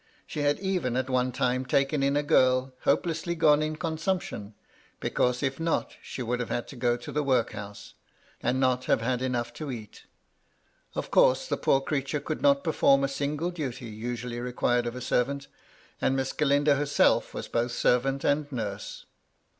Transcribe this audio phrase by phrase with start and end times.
[0.25, 4.55] She had even at one time taken in a girl hopelessly gone in consumption,
[4.99, 7.93] because if not she would have had to go to the workhouse,
[8.41, 10.07] and not have had enough to eat.
[10.95, 15.01] Of course the poor creature could not perform a single duty usually required of a
[15.01, 15.45] servant,
[16.01, 19.05] and Miss Galindo herself was both servant and nurse.